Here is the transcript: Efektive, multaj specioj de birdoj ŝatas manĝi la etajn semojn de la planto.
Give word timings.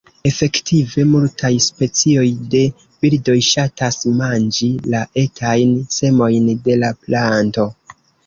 Efektive, 0.27 1.03
multaj 1.09 1.49
specioj 1.65 2.23
de 2.53 2.61
birdoj 3.03 3.35
ŝatas 3.49 3.99
manĝi 4.23 4.69
la 4.95 5.03
etajn 5.27 5.77
semojn 5.99 6.49
de 6.69 6.79
la 6.85 6.93
planto. 7.05 7.69